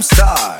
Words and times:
I'm 0.00 0.04
sorry. 0.04 0.59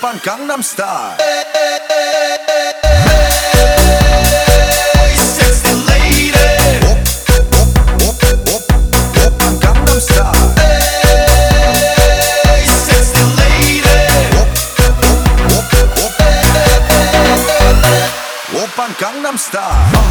van 0.00 0.20
Gangnam 0.22 0.62
Style. 0.62 1.16
Gangnam 18.98 19.38
Style. 19.38 20.08